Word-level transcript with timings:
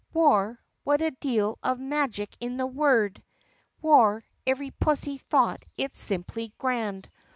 War! 0.15 0.59
What 0.83 0.99
a 1.01 1.11
deal 1.11 1.59
of 1.61 1.79
magic 1.79 2.35
in 2.39 2.57
the 2.57 2.65
word! 2.65 3.21
War! 3.83 4.23
Every 4.47 4.71
pussy 4.71 5.19
thought 5.19 5.63
it 5.77 5.95
simply 5.95 6.55
grand. 6.57 7.07